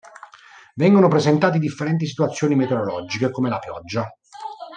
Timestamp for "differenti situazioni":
1.59-2.55